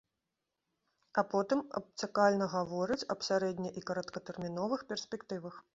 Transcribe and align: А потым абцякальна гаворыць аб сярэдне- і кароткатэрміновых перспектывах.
А 1.21 1.25
потым 1.33 1.59
абцякальна 1.81 2.49
гаворыць 2.57 3.01
аб 3.17 3.27
сярэдне- 3.29 3.75
і 3.83 3.89
кароткатэрміновых 3.93 4.81
перспектывах. 4.93 5.65